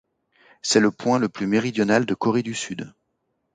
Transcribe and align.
C'est 0.63 0.79
le 0.79 0.89
point 0.89 1.19
le 1.19 1.29
plus 1.29 1.45
méridional 1.45 2.07
de 2.07 2.15
Corée 2.15 2.41
du 2.41 2.55
Sud. 2.55 2.91